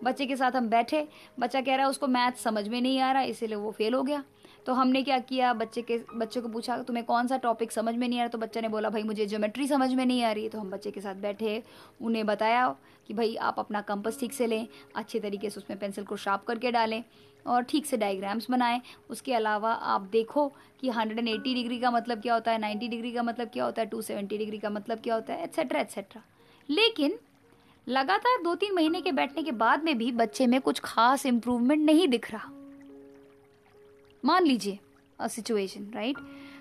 बच्चे 0.04 0.26
के 0.26 0.36
साथ 0.36 0.52
हम 0.52 0.68
बैठे, 0.68 1.06
बच्चा 1.40 1.60
कह 1.60 1.76
रहा 1.76 1.84
है, 1.86 1.90
उसको 1.90 2.06
मैथ 2.06 2.32
समझ 2.32 2.66
में 2.68 2.80
नहीं 2.80 2.98
आ 3.00 3.10
रहा, 3.12 3.22
इसीलिए 3.22 3.56
वो 3.56 3.70
फेल 3.70 3.94
हो 3.94 4.02
गया। 4.02 4.22
तो 4.66 4.72
हमने 4.72 5.02
क्या 5.02 5.18
किया? 5.18 5.52
बच्चे 5.52 5.82
के, 5.82 5.98
बच्चे 6.14 6.40
को 6.40 6.48
पूछा, 6.48 6.76
तुम्हें 6.78 7.04
कौन 7.06 7.26
सा 7.26 7.36
टॉपिक 7.36 7.72
समझ 7.72 7.94
में 7.94 8.06
नहीं 8.08 8.18
आ 8.18 8.22
रहा? 8.22 8.28
तो 8.28 8.38
बच्चे 8.38 8.60
ने 8.60 8.68
बोला, 8.68 8.90
भाई, 8.90 9.02
मुझे 9.02 9.26
ज्योमेट्री 9.26 9.66
समझ 9.66 9.92
में 9.92 10.04
नहीं 10.06 10.22
आ 10.24 10.32
रही 10.32 10.48
तो 10.48 10.58
हम 10.58 10.70
बच्चे 10.70 10.90
के 10.90 11.00
साथ 11.00 11.14
बैठे, 11.14 11.62
उन्हें 12.02 12.26
बताया 12.26 12.68
कि, 13.06 13.14
भाई, 13.14 13.34
आप 13.36 13.58
अपना 13.58 13.80
कंपस 13.80 14.20
ठीक 14.20 14.32
से 14.32 14.46
लें, 14.46 14.66
अच्छे 14.96 15.20
तरीके 15.20 15.50
से 15.50 15.60
उसमें 15.60 15.78
पेंसिल 15.78 16.04
को 16.04 16.16
शार्प 16.16 16.44
करके 16.44 16.70
डालें। 16.70 17.02
और 17.46 17.62
ठीक 17.62 17.86
से 17.86 17.96
डायग्राम्स 17.96 18.50
बनाएँ। 18.50 18.80
उसके 19.10 19.34
अलावा 19.34 19.72
आप 19.72 20.08
देखो 20.12 20.46
कि 20.80 20.90
180 20.90 21.54
डिग्री 21.54 21.78
का 21.78 21.90
मतलब 21.90 22.20
क्या 22.22 22.34
होता 22.34 22.52
है 22.52 22.58
90 22.60 22.88
डिग्री 22.88 23.12
का 23.12 23.22
मतलब 23.22 23.48
क्या 23.48 23.64
होता 23.64 23.82
है 23.82 23.90
270 23.90 24.38
डिग्री 24.38 24.58
का 24.58 24.70
मतलब 24.70 25.00
क्या 25.00 25.14
होता 25.14 25.34
है 25.34 25.44
एट्सेट्रा 25.44 25.80
एट्सेट्रा 25.80 26.22
लेकिन 26.68 27.18
लगातार 27.86 28.42
दो 28.42 28.54
तीन 28.54 28.74
महीने 28.74 29.00
के 29.00 29.12
बैठने 29.12 29.42
के 29.42 29.52
बाद 29.54 29.84
में 29.84 29.96
भी 29.98 30.10
बच्चे 30.14 30.46
में 30.46 30.60
कुछ 30.60 30.80
खास 30.84 31.26
इम्प्रूवमेंट 31.26 31.84
नहीं 31.84 32.08
दिख 32.08 32.30
रहा। 32.32 32.50
मान 34.24 34.44
लीजिए 34.44 34.78
अ 35.18 35.26
सिचुएशन 35.28 35.90
राइट 35.94 36.16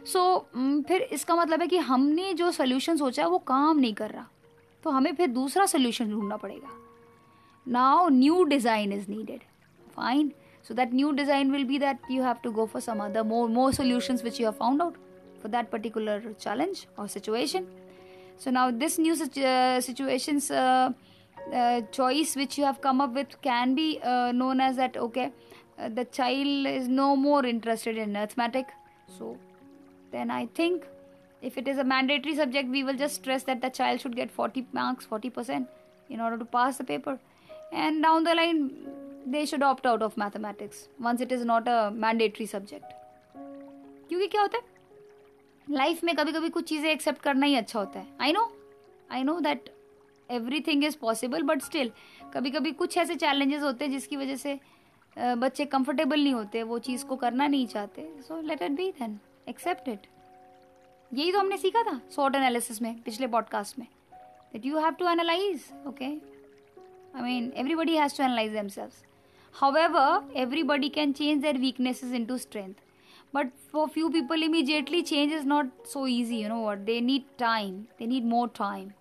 सो 0.08 0.38
फिर 0.88 1.01
इसका 1.04 1.36
मतलब 1.36 1.62
है 1.62 1.68
कि 1.68 1.77
हमने 1.80 2.34
जो 2.34 2.51
सोल्यूशन 2.51 2.98
सोचा 2.98 3.27
वो 3.27 3.38
काम 3.48 3.80
नहीं 3.80 3.94
कर 3.94 4.10
रहा। 4.10 4.27
तो 4.84 4.89
हमें 4.89 5.13
फिर 5.15 5.27
दूसरा 5.30 5.65
सोल्यूशन 5.65 6.10
ढूंढना 6.10 6.38
पड़ेगा। 6.38 6.70
Now 7.65 8.10
new 8.10 8.44
design 8.44 8.92
is 8.94 9.10
needed 9.12 9.42
fine 9.96 10.32
so 10.67 10.74
that 10.74 10.91
new 10.91 11.13
design 11.13 11.51
will 11.51 11.65
be 11.65 11.77
that 11.77 12.00
you 12.10 12.22
have 12.24 12.41
to 12.41 12.51
go 12.51 12.65
for 12.65 12.81
some 12.81 13.01
other 13.07 13.24
more 13.24 13.48
more 13.48 13.72
solutions 13.79 14.24
which 14.27 14.39
you 14.39 14.45
have 14.45 14.57
found 14.57 14.81
out 14.81 14.95
for 15.41 15.50
that 15.55 15.69
particular 15.69 16.22
challenge 16.39 16.88
or 16.98 17.07
situation. 17.07 17.67
So 18.38 18.51
now 18.51 18.72
this 18.72 18.98
new 18.98 19.13
uh, 19.13 19.81
situations 19.81 20.50
uh, 20.50 20.91
uh, 21.53 21.81
choice 21.91 22.36
which 22.36 22.57
you 22.57 22.63
have 22.63 22.81
come 22.81 23.00
up 23.00 23.13
with 23.13 23.39
can 23.41 23.75
be 23.75 24.00
uh, 24.03 24.31
known 24.31 24.60
as 24.60 24.75
that 24.77 24.98
okay 24.98 25.31
uh, 25.77 25.89
the 25.89 26.05
child 26.05 26.67
is 26.67 26.88
no 26.88 27.15
more 27.15 27.45
interested 27.45 27.98
in 27.98 28.17
arithmetic. 28.17 28.74
So 29.19 29.38
then 30.12 30.31
i 30.31 30.45
think 30.57 30.84
if 31.41 31.57
it 31.60 31.67
is 31.67 31.77
a 31.77 31.84
mandatory 31.84 32.36
subject 32.36 32.69
we 32.69 32.84
will 32.84 33.00
just 33.05 33.15
stress 33.15 33.43
that 33.43 33.62
the 33.62 33.69
child 33.69 34.01
should 34.01 34.15
get 34.15 34.31
40 34.31 34.67
marks 34.72 35.05
40% 35.05 35.67
in 36.10 36.22
order 36.22 36.38
to 36.38 36.45
pass 36.45 36.77
the 36.77 36.84
paper. 36.84 37.19
And 37.72 38.01
down 38.01 38.24
the 38.24 38.34
line 38.36 38.72
they 39.34 39.46
should 39.46 39.63
opt 39.63 39.86
out 39.91 40.01
of 40.05 40.17
mathematics 40.17 40.88
once 41.01 41.22
it 41.22 41.32
is 41.32 41.44
not 41.46 41.67
a 41.67 41.79
mandatory 42.03 42.48
subject. 42.50 42.91
क्योंकि 44.10 44.27
क्या 44.27 44.41
होता 44.41 44.58
है? 44.58 44.63
Life 45.67 46.03
में 46.03 46.15
कभी 46.15 46.32
कभी 46.32 46.50
कुछ 46.50 46.67
चीज़ें 46.70 46.89
accept 46.89 47.22
करना 47.22 47.46
ही 47.46 47.55
अच्छा 47.55 47.79
होता 47.79 48.00
है। 48.00 48.08
I 48.22 48.32
know 48.34 48.51
I 49.12 49.24
know 49.24 49.39
that 49.39 49.70
everything 50.67 50.84
is 50.86 50.98
possible 51.01 51.44
but 51.44 51.62
still 51.63 51.91
कभी 52.34 52.51
कभी 52.51 52.72
कुछ 52.74 52.98
ऐसे 52.98 53.15
चैलेंजेस 53.15 53.62
होते 53.63 53.86
हैं 53.86 53.91
जिसकी 53.91 54.15
वजह 54.17 54.36
से 54.36 54.60
बच्चे 55.17 55.65
कंफर्टेबल 55.65 56.24
नहीं 56.24 56.34
होते, 56.34 56.63
वो 56.63 56.77
चीज़ 56.79 57.05
को 57.05 57.15
करना 57.15 57.48
नहीं 57.48 57.67
चाहते। 57.67 58.08
So 58.27 58.41
let 58.41 58.62
it 58.62 58.72
be 58.72 58.91
then 59.00 59.20
accept 59.50 59.89
it 59.89 60.08
यही 61.12 61.32
तो 61.32 61.39
हमने 61.39 61.58
सीखा 61.58 61.84
था 61.84 62.00
शॉर्ट 62.15 62.36
एनालिसिस 62.36 62.82
में, 62.82 63.01
पिछले 63.01 63.27
पॉडकास्ट 63.27 63.79
में 63.79 63.88
that 64.53 64.65
you 64.65 64.77
have 64.77 64.94
to 65.00 65.10
analyse 65.10 65.70
okay 65.88 66.05
I 66.05 67.22
mean 67.22 67.51
everybody 67.58 67.98
has 67.98 68.17
to 68.17 68.24
analyse 68.24 68.51
themselves 68.53 69.03
however 69.59 70.05
everybody 70.35 70.89
can 70.89 71.13
change 71.13 71.41
their 71.41 71.59
weaknesses 71.65 72.12
into 72.19 72.38
strength 72.38 72.81
but 73.38 73.47
for 73.71 73.88
few 73.88 74.09
people 74.15 74.43
immediately 74.47 75.01
change 75.12 75.31
is 75.38 75.45
not 75.45 75.67
so 75.93 76.07
easy 76.07 76.38
you 76.43 76.50
know 76.50 76.59
what 76.59 76.85
they 76.89 77.00
need 77.12 77.24
time 77.38 77.88
they 78.00 78.07
need 78.13 78.25
more 78.33 78.47
time 78.50 78.93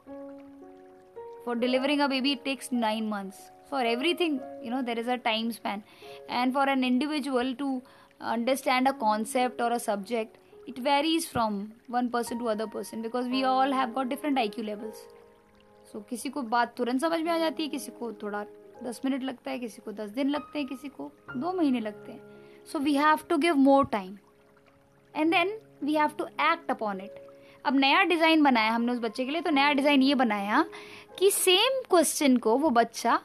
for 1.45 1.55
delivering 1.65 2.01
a 2.01 2.09
baby 2.15 2.33
it 2.39 2.45
takes 2.45 2.71
9 2.73 3.09
months 3.15 3.43
for 3.69 3.83
everything 3.95 4.41
you 4.63 4.71
know 4.71 4.83
there 4.89 4.99
is 5.05 5.09
a 5.09 5.19
time 5.27 5.51
span 5.59 5.83
and 6.29 6.53
for 6.53 6.65
an 6.77 6.85
individual 6.93 7.55
to 7.63 7.69
understand 8.37 8.89
a 8.89 8.97
concept 9.05 9.61
or 9.61 9.71
a 9.73 9.83
subject 9.91 10.39
it 10.73 10.79
varies 10.79 11.27
from 11.29 11.73
one 11.99 12.11
person 12.11 12.39
to 12.39 12.49
other 12.49 12.67
person 12.67 13.03
because 13.03 13.27
we 13.37 13.45
all 13.45 13.73
have 13.73 13.95
got 13.95 14.09
different 14.09 14.39
IQ 14.47 14.67
levels 14.73 15.07
so 15.89 16.01
किसी 16.11 16.31
को 16.37 16.43
बात 16.53 16.75
तुरंत 16.77 17.01
समझ 17.01 17.21
में 17.21 17.33
आ 17.33 17.39
जाती 17.39 17.63
है 17.63 17.69
किसी 17.69 17.93
को 17.99 18.13
थोड़ा 18.23 18.45
दस 18.75 19.01
मिनट 19.05 19.23
लगता 19.23 19.51
है, 19.51 19.59
किसी 19.59 19.83
को 19.83 19.93
दस 19.93 20.11
दिन 20.11 20.31
लगते 20.31 20.59
हैं, 20.59 20.69
किसी 20.69 20.89
को 20.91 21.11
दो 21.31 21.53
महीने 21.53 21.81
लगते 21.81 22.13
हैं। 22.13 22.65
So 22.67 22.79
we 22.79 22.95
have 22.95 23.19
to 23.29 23.37
give 23.39 23.57
more 23.57 23.87
time 23.87 24.17
and 25.15 25.31
then 25.31 25.59
we 25.85 25.95
have 25.95 26.11
to 26.19 26.25
act 26.25 26.71
upon 26.71 27.01
it 27.01 27.23
अब 27.65 27.77
नया 27.77 28.03
डिज़ाइन 28.05 28.43
बनाया 28.43 28.73
हमने 28.73 28.93
उस 28.93 28.99
बच्चे 29.01 29.25
के 29.25 29.31
लिए 29.31 29.41
तो 29.41 29.51
नया 29.51 29.73
डिज़ाइन 29.73 30.03
ये 30.03 30.15
बनाया 30.15 30.65
कि 31.19 31.31
सेम 31.31 31.81
क्वेश्चन 31.91 32.37
को 32.37 32.57
वो 32.59 32.71
बच्चा 32.71 33.21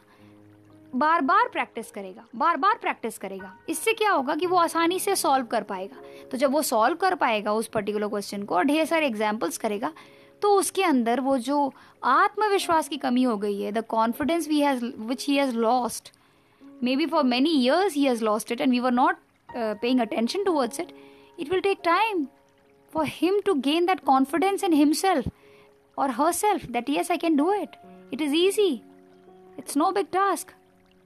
बार 0.95 1.21
बार 1.21 1.47
प्रैक्टिस 1.47 1.91
करेगा 1.91 2.25
बार 2.35 2.57
बार 2.57 2.77
प्रैक्टिस 2.81 3.17
करेगा। 3.17 3.53
इससे 3.69 3.93
क्या 3.93 4.11
होगा 4.11 4.35
कि 4.35 4.45
वो 4.47 4.57
आसानी 4.57 4.99
से 4.99 5.15
सॉल्व 5.15 5.45
कर 5.45 5.63
पाएगा। 5.63 6.01
तो 6.31 6.37
जब 6.37 6.51
वो 6.51 6.61
सॉल्व 6.61 6.95
कर 6.97 7.15
पाएगा 7.15 7.53
उस 7.53 7.67
पर्टिकुलर 7.67 8.07
क्वेश्चन 8.07 8.43
को 8.43 8.55
और 8.55 8.63
ढेर 8.63 8.85
सारे 8.85 9.07
एग्जाम्पल्स 9.07 9.57
करेगा 9.57 9.91
तो 10.41 10.53
उसके 10.55 10.83
अंदर 10.83 11.19
वो 11.19 11.37
जो 11.39 11.71
आत्मविश्वास 12.07 12.87
की 12.87 12.97
कमी 12.97 13.23
हो 13.23 13.35
गई 13.37 13.61
है 13.61 13.71
the 13.71 13.83
confidence 13.89 14.47
we 14.47 14.59
has 14.61 14.83
which 14.97 15.25
he 15.27 15.35
has 15.35 15.55
lost 15.57 16.11
maybe 16.95 17.05
for 17.05 17.23
many 17.25 17.49
years 17.55 17.93
he 17.93 18.03
has 18.03 18.23
lost 18.23 18.51
it 18.51 18.61
and 18.61 18.71
we 18.71 18.79
were 18.79 18.91
not 18.91 19.17
paying 19.49 20.01
attention 20.01 20.43
to 20.43 20.51
words 20.51 20.79
it 20.79 20.93
it 21.39 21.49
will 21.51 21.61
take 21.61 21.79
time 21.83 22.25
for 22.93 23.05
him 23.11 23.39
to 23.45 23.53
gain 23.61 23.85
that 23.85 23.99
confidence 24.05 24.63
in 24.63 24.73
himself 24.95 25.27
और 25.97 26.11
herself 26.33 26.65
that 26.71 26.89
yes 26.89 27.11
I 27.11 27.17
can 27.17 27.35
do 27.35 27.51
it 27.53 27.75
it 28.13 28.21
is 28.21 28.35
easy 28.35 28.71
it's 29.59 29.77
no 29.77 29.91
big 29.91 30.05
task 30.13 30.53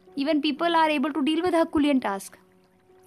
even 0.07 0.39
people 0.41 0.75
are 0.75 0.91
able 0.91 1.11
to 1.11 1.21
deal 1.21 1.41
with 1.41 1.55
herculean 1.55 1.99
task 1.99 2.37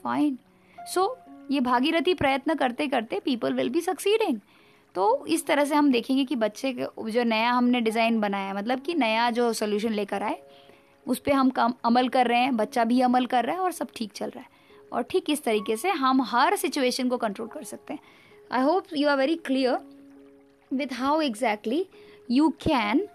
fine 0.05 0.39
so 0.77 1.17
ये 1.51 1.61
भागीरथी 1.63 2.15
प्रयत्न 2.15 2.55
करते 2.55 2.87
करते 2.89 3.21
people 3.21 3.53
will 3.55 3.69
be 3.71 3.81
succeeding 3.81 4.39
तो 4.97 5.27
इस 5.27 5.47
तरह 5.47 5.65
से 5.65 5.75
हम 5.75 5.91
देखेंगे 5.93 6.25
कि 6.25 6.37
बच्चे 6.37 6.73
जो 6.73 7.25
नया 7.25 7.51
हमने 7.53 7.81
डिज़ाइन 7.81 8.21
बनाया 8.21 8.53
मतलब 8.55 8.81
कि 8.81 8.95
नया 8.95 9.31
जो 9.31 9.53
सोल्यूशन 9.53 9.93
लेकर 9.93 10.23
आए 10.23 10.39
उस 11.07 11.19
पर 11.19 11.33
हम 11.33 11.51
काम 11.51 11.75
अमल 11.85 12.09
कर 12.09 12.27
रहे 12.27 12.41
हैं 12.41 12.57
बच्चा 12.57 12.85
भी 12.85 13.01
अमल 13.01 13.27
कर 13.27 13.45
रहा 13.45 13.57
है 13.57 13.63
और 13.63 13.73
सब 13.73 13.89
ठीक 13.97 14.13
चल 14.13 14.31
रहा 14.31 14.41
है। 14.41 14.49
और 14.93 15.03
ठीक 15.03 15.31
इस 15.31 15.43
तरीके 15.45 15.77
से 15.77 15.91
हम 16.03 16.23
हर 16.23 16.57
सिचुएशन 16.57 17.09
को 17.09 17.17
कंट्रोल 17.17 17.49
कर 17.49 17.65
सकते 17.65 17.95
हैं। 17.95 18.01
I 18.53 18.63
hope 18.63 18.95
you 18.97 19.09
are 19.09 19.17
very 19.17 19.37
clear 19.47 19.79
with 20.71 20.93
how 20.93 21.21
exactly 21.21 21.85
you 22.31 22.49
can 22.67 23.07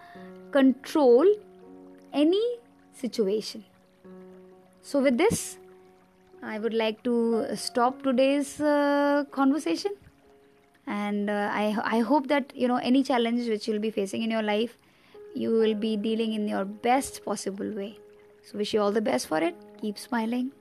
control 0.53 1.35
any 2.15 2.43
situation 3.01 3.63
so 4.91 5.01
with 5.01 5.13
this 5.13 5.39
would 6.61 6.73
like 6.73 7.01
to 7.03 7.15
stop 7.63 7.97
today's 8.05 8.51
uh, 8.69 9.23
conversation. 9.35 9.91
And 10.87 11.29
uh, 11.29 11.49
I, 11.51 11.77
I 11.83 11.99
hope 11.99 12.27
that 12.27 12.51
you 12.55 12.67
know 12.67 12.77
any 12.77 13.03
challenge 13.03 13.47
which 13.47 13.67
you'll 13.67 13.79
be 13.79 13.91
facing 13.91 14.23
in 14.23 14.31
your 14.31 14.41
life 14.41 14.77
you 15.33 15.49
will 15.51 15.75
be 15.75 15.95
dealing 15.95 16.33
in 16.33 16.47
your 16.47 16.65
best 16.65 17.23
possible 17.23 17.69
way. 17.71 17.97
So 18.43 18.57
wish 18.57 18.73
you 18.73 18.81
all 18.81 18.91
the 18.91 19.01
best 19.01 19.27
for 19.27 19.37
it. 19.37 19.55
Keep 19.79 19.97
smiling 19.97 20.51